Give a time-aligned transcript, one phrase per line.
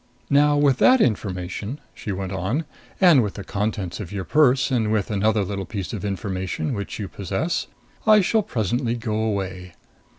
[0.31, 2.65] "Now with that information," she went on,
[2.99, 6.97] "and with the contents of your purse and with another little piece of information, which
[6.97, 7.67] you possess,
[8.07, 9.75] I shall presently go away.